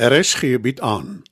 [0.00, 1.22] RSG bied aan.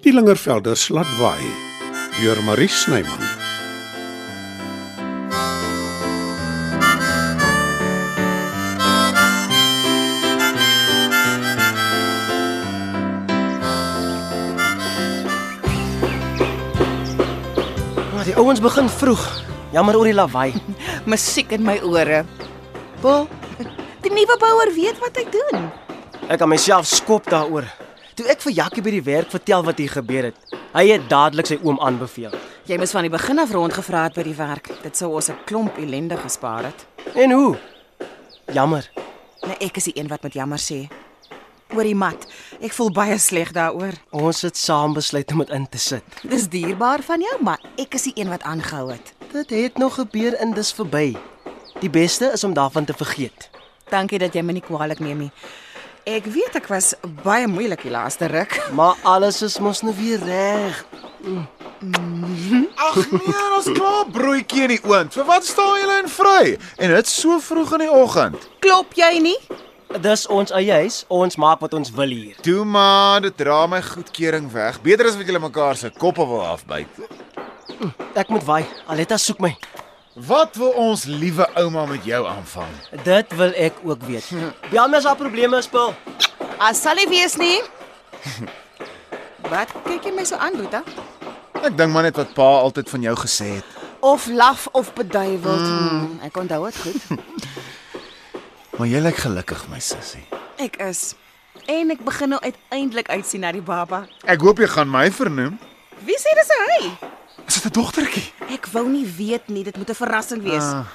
[0.00, 1.44] Die Lingervelder slatwaai
[2.20, 3.18] deur Marie Snyman.
[18.14, 19.45] Maar die ouens begin vroeg.
[19.76, 20.54] Jammer oor die lawaai.
[21.10, 22.22] Musiek in my ore.
[23.02, 23.26] Pa,
[24.06, 25.64] Die nuwe bouer weet wat hy doen.
[26.30, 27.66] ek kan myself skop daaroor.
[28.16, 30.36] Toe ek vir Jakkie by die werk vertel wat hier gebeur het,
[30.72, 32.32] hy het dadelik sy oom aanbeveel.
[32.70, 34.70] Jy moes van die begin af rondgevra het by die werk.
[34.84, 36.86] Dit sou ons 'n klomp ellende gespaar het.
[37.14, 37.56] En hoe?
[38.54, 38.86] Jammer.
[39.46, 40.86] Nee, ek is die een wat met jammer sê.
[41.74, 42.26] Oor die mat.
[42.62, 43.92] Ek voel baie sleg daaroor.
[44.12, 46.02] Ons het saam besluit om dit in te sit.
[46.22, 49.15] Dis dierbaar van jou, maar ek is die een wat aangehou het.
[49.36, 51.16] Dit het nog gebeur en dis verby.
[51.80, 53.50] Die beste is om daarvan te vergeet.
[53.88, 55.32] Dankie dat jy my nie kwaadlik neem nie.
[56.08, 58.56] Ek weet ek was baie moeilik die laaste ruk.
[58.78, 60.78] Maar alles is mos nou weer reg.
[62.86, 65.12] Ag nee, ons klaar broodjie in die oond.
[65.12, 66.56] Vir wat staan julle in vry?
[66.80, 68.48] En dit so vroeg in die oggend.
[68.64, 69.36] Klop jy nie?
[70.00, 72.40] Dis ons eie huis, ons maak wat ons wil hier.
[72.40, 74.80] Toe maar, dit dra my goedkeuring weg.
[74.80, 77.04] Beter as wat julle mekaar se koppe wil afbyt.
[78.16, 78.64] Ek moet waai.
[78.86, 79.52] Aletta soek my.
[80.26, 82.70] Wat wil ons liewe ouma met jou aanvang?
[83.04, 84.30] Dit wil ek ook weet.
[84.70, 85.92] Bel my as daar probleme is, Paul.
[86.56, 87.58] As sal nie wees nie.
[89.52, 90.80] Wat kyk jy my so aan, Boeta?
[91.60, 93.76] Ek dink maar net wat pa altyd van jou gesê het.
[94.04, 95.62] Of laf of beduiweld.
[95.68, 96.08] Mm.
[96.26, 97.06] Ek onthou dit goed.
[98.76, 100.20] Maar jy lyk gelukkig, my sussie.
[100.60, 101.14] Ek is.
[101.64, 104.02] En ek begin nou uiteindelik uitsien na die baba.
[104.28, 105.54] Ek hoop jy gaan my vernoem.
[106.04, 106.90] Wie sê dis hy?
[107.56, 108.32] Is dit 'n dogtertjie?
[108.52, 110.62] Ek wou nie weet nie, dit moet 'n verrassing wees.
[110.62, 110.86] Ah.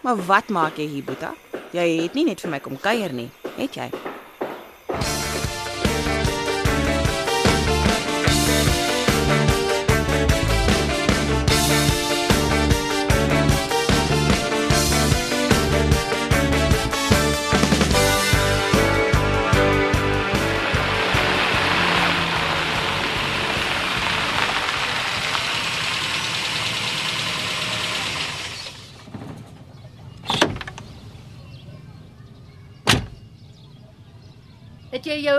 [0.00, 1.34] Maar wat maak jy hier, Boeta?
[1.70, 3.90] Jy het nie net vir my kom kuier nie, het jy?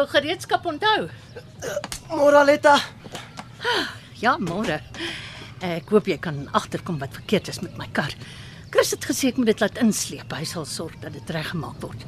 [0.04, 1.08] Jou gereedskap onthou?
[2.12, 2.76] Môre Aletta.
[4.20, 4.82] Ja, môre.
[5.64, 8.12] Ek hoop jy kan agterkom wat verkeerd is met my kar.
[8.74, 10.34] Chris het gesê ek moet dit laat insleep.
[10.36, 12.04] Hy sal sorg dat dit reggemaak word.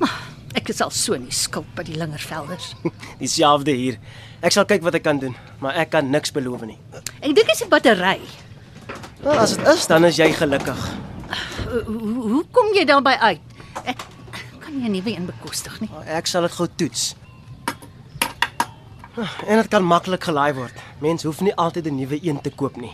[0.00, 0.14] Maar
[0.56, 2.72] ek is al so in die skuld by die Lingervelders.
[3.22, 3.98] Dieselfde hier.
[4.40, 6.78] Ek sal kyk wat ek kan doen, maar ek kan niks beloof nie.
[7.20, 8.16] Ek dink dis die battery.
[9.24, 10.84] Nou, as dit is, dan is jy gelukkig.
[11.68, 13.57] Hoe, hoe, hoe kom jy daarby uit?
[14.68, 15.88] Kan nie 'n nuwe een bekostig nie.
[16.06, 17.14] Ek sal dit gou toets.
[19.46, 20.74] En dit kan maklik gelaai word.
[21.00, 22.92] Mens hoef nie altyd 'n nuwe een te koop nie.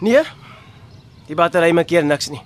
[0.00, 0.22] Nee.
[1.26, 2.42] Die battery maak keer niks nie.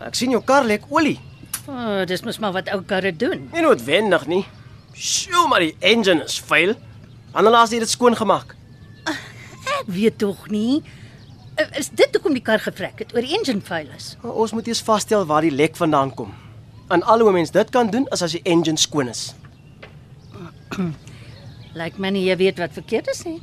[0.00, 1.18] Ek sien jou kar lek olie.
[1.66, 3.48] O, oh, dis mos maar wat ou karre doen.
[3.52, 4.44] Nie noodwendig nie.
[4.92, 6.74] Sjoe, maar die engine is vuil.
[7.32, 8.54] Anders het dit skoon gemaak.
[9.80, 10.82] Ek weet tog nie.
[11.54, 14.16] Eh, Is dit hoekom die kar gevrek het oor die engine fail is?
[14.22, 16.34] Ons moet eers vasstel waar die lek vandaan kom.
[16.88, 19.34] En al hoe mens dit kan doen is as die engine skoon is.
[21.80, 23.40] Lyk my nie jy weet wat verkeerd is nie.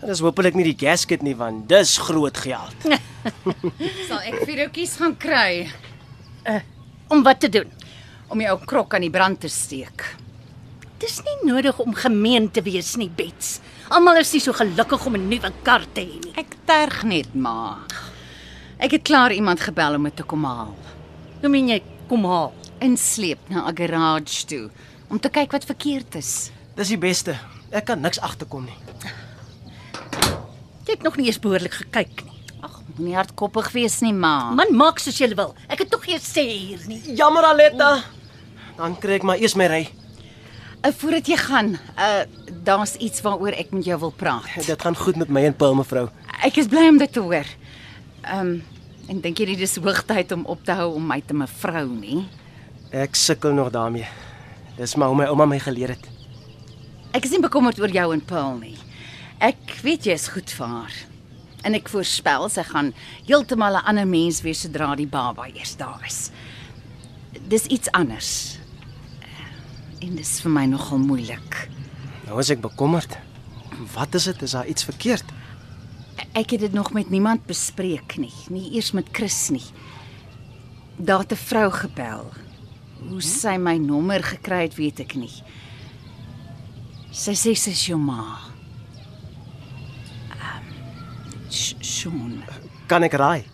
[0.00, 2.74] Dit is hopelik nie die gasket nie want dis groot geld.
[4.08, 5.70] Sal ek vir jou kies gaan kry
[7.12, 7.70] Om wat te doen?
[8.32, 10.06] om jou krok aan die brand te steek.
[11.02, 13.58] Dis nie nodig om gemeen te wees nie, Bets.
[13.92, 16.32] Almal is nie so gelukkig om 'n nuwe kar te hê nie.
[16.36, 17.92] Ek terg net maar.
[18.78, 20.74] Ek het klaar iemand gebel om dit te kom haal.
[21.40, 22.52] Hoe meen jy kom haal?
[22.82, 24.70] Insleep na 'n garage toe
[25.08, 26.50] om te kyk wat verkeerd is.
[26.74, 27.36] Dis die beste.
[27.70, 28.78] Ek kan niks agterkom nie.
[30.84, 32.40] Jy het nog nie eens behoorlik gekyk nie.
[32.60, 34.50] Ag, moenie hardkoppig wees nie, ma.
[34.56, 35.54] Man, maak soos jy wil.
[35.68, 37.00] Ek het tog geen sê hier nie.
[37.14, 38.02] Jammer Aletta.
[38.76, 39.82] Dan kry ek maar eers my ry.
[40.82, 42.24] Uh, voordat jy gaan, uh
[42.62, 44.48] daar's iets waaroor ek met jou wil praat.
[44.66, 46.08] Dit gaan goed met my en Paul mevrou.
[46.42, 47.46] Ek is bly om dit te hoor.
[48.22, 48.62] Ehm um,
[49.10, 52.22] en dink jy nie dis hoogtyd om op te hou om my te mevrou nie?
[52.92, 54.04] Ek sukkel nog daarmee.
[54.76, 56.08] Dis maar hoe my ouma my geleer het.
[57.16, 58.76] Ek is nie bekommerd oor jou en Paul nie.
[59.40, 60.98] Ek weet jy is goed vir haar.
[61.64, 62.90] En ek voorspel sy gaan
[63.24, 66.30] heeltemal 'n ander mens wees sodra die baba eers daar is.
[67.48, 68.58] Dis iets anders.
[70.02, 71.68] En dis vir my nogal moeilik.
[72.26, 73.16] Nou is ek bekommerd.
[73.94, 74.42] Wat is dit?
[74.42, 75.24] Is daar iets verkeerd?
[76.34, 79.64] Ek het dit nog met niemand bespreek nie, nie eers met Chris nie.
[80.98, 82.41] Daar het 'n vrou gebel.
[83.08, 85.32] Hoe sy my nommer gekry het, weet ek nie.
[87.12, 88.38] Sy sê sy is jou ma.
[90.32, 92.42] Ehm Sh- Sean.
[92.88, 93.44] Kan ek raai?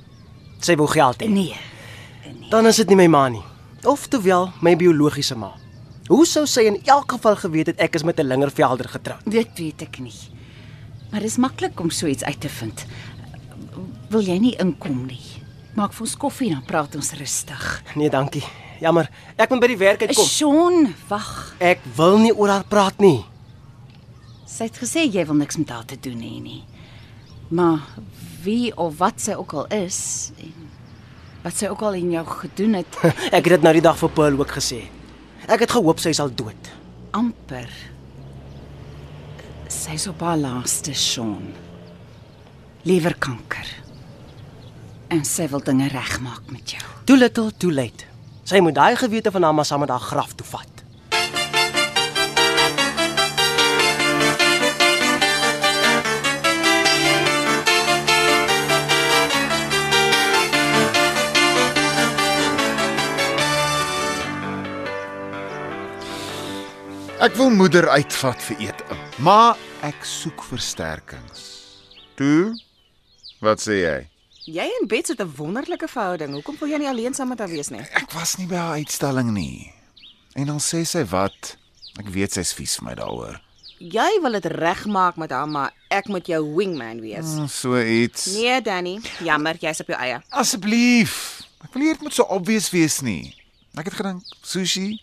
[0.62, 1.28] Sy wou geld hê.
[1.30, 1.56] Nee.
[2.50, 3.42] Dan is dit nie my ma nie.
[3.86, 5.52] Oftewel my biologiese ma.
[6.08, 9.22] Hoe sou sy in elk geval geweet het ek is met 'n Lingervelder getroud?
[9.26, 10.14] Dit weet ek nie.
[11.10, 12.86] Maar dis maklik om so iets uit te vind.
[14.10, 15.20] Wil jy nie inkom nie?
[15.74, 17.82] Maak vir ons koffie dan praat ons rustig.
[17.94, 18.42] Nee, dankie.
[18.80, 19.08] Jammer.
[19.36, 20.26] Ek moet by die werk uitkom.
[20.28, 21.30] Sean, wag.
[21.58, 23.24] Ek wil nie oor haar praat nie.
[24.48, 26.62] Sy het gesê jy wil niks met haar te doen hê nie.
[27.50, 27.84] Maar
[28.44, 30.54] wie of wat sy ook al is en
[31.44, 32.98] wat sy ook al in jou gedoen het,
[33.36, 34.82] Ek het dit nou die dag vir Paul ook gesê.
[35.48, 36.74] Ek het gehoop sy sal dood.
[37.16, 37.70] amper
[39.72, 41.52] sy's op haar laaste Sean.
[42.88, 43.68] Lewerkanker.
[45.12, 46.84] En sy wil dinge regmaak met jou.
[47.08, 48.07] Too little, too late.
[48.48, 50.78] Sy moet daai gewete van haar maar saam met haar graf toe vat.
[67.20, 71.42] Ek wil moeder uitvat vir ete, maar ek soek versterkings.
[72.16, 72.54] Toe?
[73.44, 73.98] Wat sê jy?
[74.48, 76.32] Jy en Bets het 'n wonderlike verhouding.
[76.32, 77.80] Hoekom wil jy nie alleen saam met haar wees nie?
[77.80, 79.72] Ek was nie by haar uitstalling nie.
[80.34, 81.56] En dan sê sy wat?
[81.98, 83.40] Ek weet sy's vies vir my daaroor.
[83.78, 87.24] Jy wil dit regmaak met haar, maar ek moet jou wingman wees.
[87.26, 88.26] Mm, So iets.
[88.26, 90.20] Nee, Danny, jammer, jy's op jou eie.
[90.30, 91.40] Asseblief.
[91.64, 93.34] Ek wil nie dit moet so obvious wees nie.
[93.74, 95.00] Ek het gedink sushi.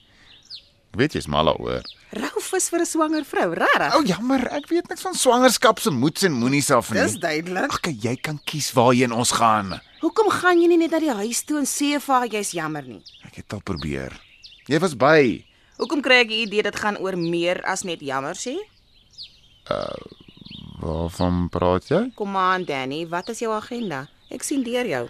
[0.94, 1.82] Ek weet jy's mal daaroor.
[2.12, 3.96] Rou vis vir 'n swanger vrou, regtig?
[3.96, 7.02] O, oh, jammer, ek weet niks van swangerskap se moets en moenies af nie.
[7.02, 7.72] Dis duidelik.
[7.72, 9.80] Ag, jy kan kies waarheen ons gaan.
[10.02, 12.84] Hoekom gaan jy nie net na die huis toe en sê vir haar jy's jammer
[12.84, 13.04] nie?
[13.26, 14.12] Ek het al probeer.
[14.68, 15.46] Jy was by.
[15.78, 18.56] Hoekom kry ek die idee dit gaan oor meer as net jammer sê?
[20.82, 22.12] Waarvan praat jy?
[22.16, 24.08] Kom aan, Danny, wat is jou agenda?
[24.30, 25.10] Ek sien deur jou.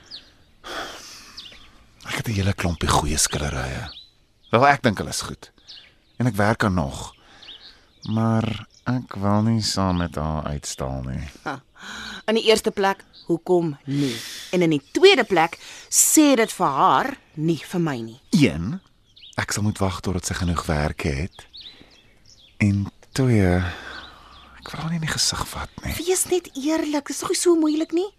[2.06, 3.90] Ek het 'n hele klompie goeie skillerye.
[4.52, 5.52] Wel, ek dink hulle is goed.
[6.18, 7.15] En ek werk aan nog.
[8.06, 11.24] Maar ek wil nie saam met haar uitstal nie.
[12.30, 14.14] In die eerste plek, hoekom nie?
[14.54, 15.58] En in die tweede plek,
[15.90, 18.20] sê dit vir haar, nie vir my nie.
[18.38, 18.78] 1.
[19.42, 21.46] Ek sal moet wag totdat sy genoeg werk het.
[22.62, 22.86] En
[23.18, 23.58] 2.
[24.62, 25.94] Ek wil haar nie in die gesig vat nie.
[26.00, 28.10] Wees net eerlik, dis tog nie so moeilik nie.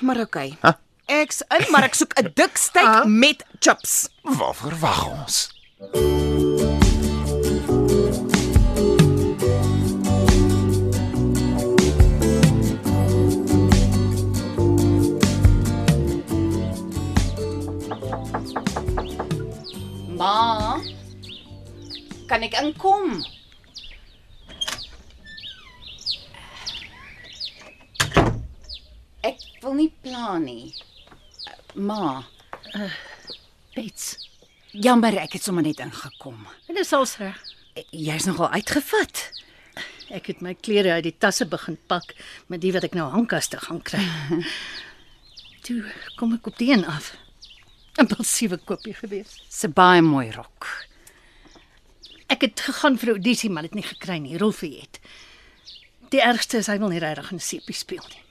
[0.00, 0.50] Maar oké.
[0.58, 0.76] Okay.
[1.08, 4.08] Ek's in, maar ek soek 'n dik steak met chips.
[4.22, 5.48] Waarvoor wag ons?
[22.62, 23.18] Inkom?
[29.26, 30.72] Ek wil nie pla nie.
[31.74, 32.24] Ma,
[33.74, 34.16] Bets.
[34.72, 36.46] jammer ek het sommer net ingekom.
[36.68, 37.38] En dis als reg.
[37.94, 39.28] Jy's nogal uitgevat.
[40.10, 42.14] Ek het my klere uit die tasse begin pak
[42.48, 44.02] met die wat ek nou hangkaste gaan kry.
[45.64, 45.82] Toe
[46.16, 47.12] kom ek op die een af.
[48.00, 49.36] Impulsiewe koopie gewees.
[49.62, 50.66] 'n Baie mooi rok.
[52.28, 54.38] Ek het gegaan vir 'n audisie maar dit nie gekry nie.
[54.38, 55.00] Rolfie het.
[56.10, 58.22] Die ergste is hy wil nie regtig 'n sepie speel nie.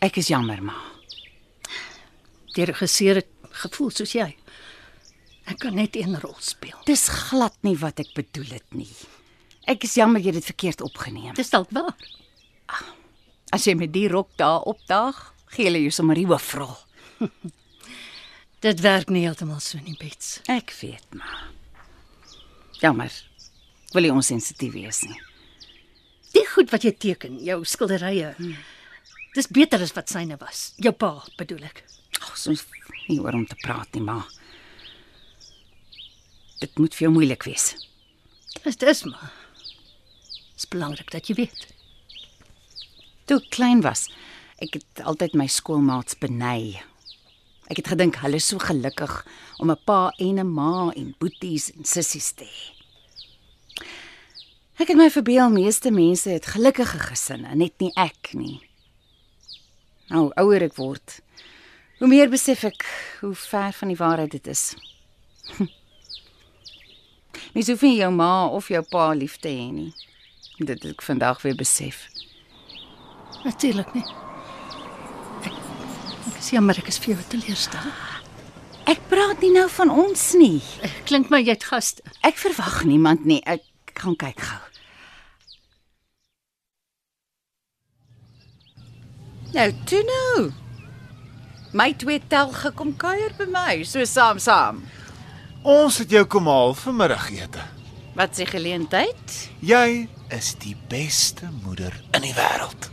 [0.00, 0.74] Ek is jammer, ma.
[2.54, 4.36] Die regisseur het gevoel soos jy.
[5.44, 6.78] Ek kan net een rol speel.
[6.86, 8.90] Dis glad nie wat ek bedoel het nie.
[9.66, 11.34] Ek is jammer jy het dit verkeerd opgeneem.
[11.34, 11.96] Dis dalk waar.
[13.50, 16.76] As jy met die rok daar opdaag, gee hulle jou sommer die hoofrol.
[18.60, 20.40] Dit werk nie heeltemal so nie, Bets.
[20.46, 21.48] Ek weet maar.
[22.80, 23.12] Jammer.
[23.92, 25.18] Wil jy onsensitief wees nie?
[26.34, 28.32] Die goed wat jy teken, jou skilderye.
[29.34, 30.70] Dis beter as wat syne was.
[30.80, 31.82] Jou pa, bedoel ek.
[32.20, 32.64] Ag, soms
[33.08, 34.28] nie oor om te praat nie, maar
[36.60, 37.72] dit moet vir jou moeilik wees.
[38.64, 39.30] Dis dis maar.
[40.54, 41.66] Dis belangrik dat jy weet.
[43.26, 44.08] Toe ek klein was,
[44.60, 46.80] ek het altyd my skoolmaats beny.
[47.70, 49.12] Ek het gedink hulle is so gelukkig
[49.62, 52.80] om 'n pa en 'n ma en boeties en sissies te hê.
[54.80, 58.60] Ek het my verbeel meeste mense het gelukkige gesinne, net nie ek nie.
[60.08, 61.20] Nou ouer ek word,
[61.98, 62.86] hoe meer besef ek
[63.20, 64.74] hoe ver van die waarheid dit is.
[67.54, 69.94] Mens hoef nie jou ma of jou pa lief te hê nie.
[70.58, 72.08] Dit het ek vandag weer besef.
[73.44, 74.29] Natuurlik nie.
[76.20, 77.92] Ek, ek is jammer ek is vir jou teleurstel.
[78.90, 80.58] Ek praat nie nou van ons nie.
[81.08, 82.04] Klink my jy het gaste.
[82.26, 83.40] Ek verwag niemand nie.
[83.48, 83.64] Ek
[83.96, 84.60] gaan kyk gou.
[89.54, 90.50] Nou, toe nou.
[91.74, 94.84] My twee tel gekom kuier by my, so saam saam.
[95.66, 97.64] Ons het jou kom haal vir middagete.
[98.18, 99.36] Wat se geleentheid?
[99.62, 102.88] Jy is die beste moeder in die wêreld.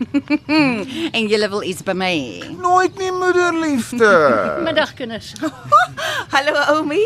[1.17, 2.47] En jy wil iets by my hê.
[2.57, 4.09] Nooit nie moederliefde.
[4.67, 5.33] Middag kinders.
[6.33, 7.03] Hallo Oumi.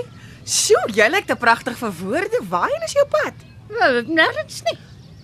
[0.48, 2.40] Sjoe, jy lyk te pragtig vir woorde.
[2.50, 3.44] Waarheen is jou pad?
[3.72, 4.78] Wel, Nêrens nie.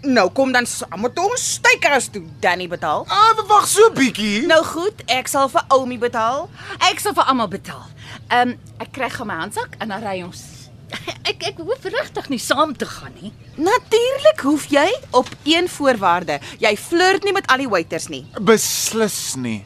[0.07, 2.21] Nou kom dan saam met ons steakhouse toe.
[2.43, 3.05] Danny betaal.
[3.09, 4.45] ah, wag so 'n bietjie.
[4.47, 6.49] Nou goed, ek sal vir Oumi betaal.
[6.91, 7.87] Ek sal vir almal betaal.
[8.29, 10.56] Ehm um, ek kry gou my handsak en dan ry ons.
[11.29, 13.33] Ek ek hoef regtig nie saam te gaan nie.
[13.59, 16.39] Natuurlik hoef jy op een voorwaarde.
[16.63, 18.23] Jy flirt nie met al die waiters nie.
[18.39, 19.61] Beslis nie.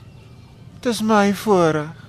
[0.81, 2.00] Dis my voorreg.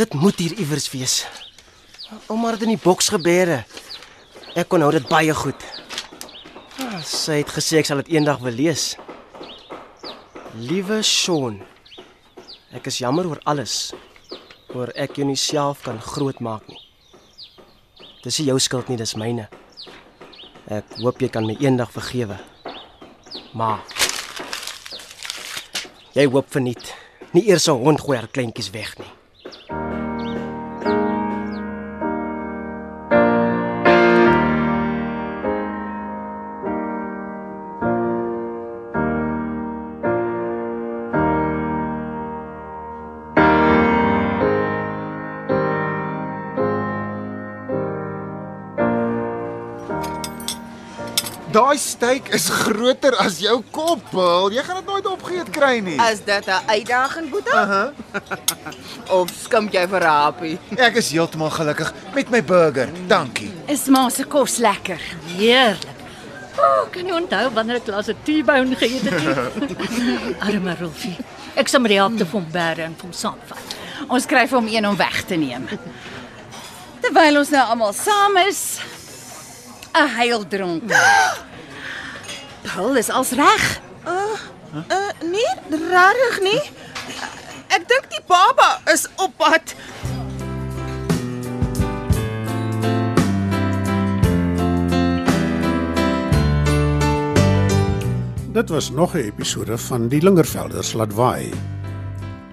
[0.00, 1.14] Dit moet hier iewers wees.
[2.32, 3.58] Ouma het in die boks gebeere.
[4.56, 5.60] Ek kon nou dit baie goed.
[6.80, 8.94] Ah, Sy het gesê ek sal dit eendag wil lees.
[10.56, 11.60] Liewe Sean,
[12.72, 13.92] ek is jammer oor alles.
[14.72, 16.80] Oor ek jou nie self kan grootmaak nie.
[18.24, 19.50] Dis nie jou skuld nie, dis myne.
[20.72, 22.40] Ek hoop jy kan my eendag vergewe.
[23.52, 23.84] Maar
[26.16, 26.94] jy hoop verniet.
[27.36, 29.19] Nie eers 'n hond gooi haar kleintjies weg nie.
[51.70, 54.50] Daai steak is groter as jou kop, Paul.
[54.50, 55.94] Jy gaan dit nooit opgeëet kry nie.
[56.02, 57.62] Is dit 'n uitdaging, Boeta?
[57.62, 59.20] Uh -huh.
[59.20, 60.58] of skimp jy vir 'n happie?
[60.86, 62.88] Ek is heeltemal gelukkig met my burger.
[63.06, 63.52] Dankie.
[63.66, 64.98] Is ma se kos lekker?
[65.26, 66.00] Heerlik.
[66.58, 69.22] Oh, kan jy onthou wanneer ek laas 'n T-bone geëet het?
[69.22, 70.34] nie?
[70.46, 71.16] Arme Rolfie.
[71.54, 73.66] Ek sal met die help te van bære en van saamvat.
[74.08, 75.68] Ons kry vir hom een om weg te neem.
[77.00, 78.80] Terwyl ons nou almal saam is,
[79.94, 80.90] 'n heil dronk.
[82.62, 83.80] Paul is als reg.
[84.04, 84.36] Uh
[85.20, 86.60] nee, rarig nie.
[87.68, 89.74] Ek dink die baba is op pad.
[98.52, 101.50] Dit was nog 'n episode van Die Lingervelders laat waai.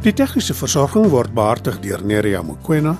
[0.01, 2.97] Die tegniese versorging word behartig deur Neriya Mukwena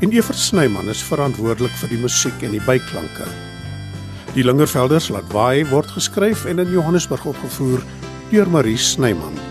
[0.00, 3.47] en Evert Snyman is verantwoordelik vir die musiek en die byklanke.
[4.34, 7.84] Die Lingervelders laat waai word geskryf en in Johannesburg opgevoer
[8.30, 9.47] deur Marie Snyman.